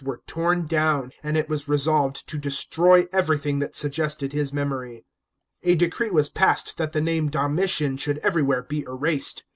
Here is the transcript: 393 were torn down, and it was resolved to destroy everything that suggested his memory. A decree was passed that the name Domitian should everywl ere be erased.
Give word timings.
393 0.03 0.17
were 0.17 0.25
torn 0.47 0.65
down, 0.65 1.11
and 1.21 1.37
it 1.37 1.47
was 1.47 1.67
resolved 1.67 2.27
to 2.27 2.39
destroy 2.39 3.05
everything 3.13 3.59
that 3.59 3.75
suggested 3.75 4.33
his 4.33 4.51
memory. 4.51 5.05
A 5.61 5.75
decree 5.75 6.09
was 6.09 6.27
passed 6.27 6.77
that 6.79 6.91
the 6.93 7.01
name 7.01 7.29
Domitian 7.29 7.97
should 7.97 8.19
everywl 8.23 8.53
ere 8.53 8.63
be 8.63 8.81
erased. 8.87 9.43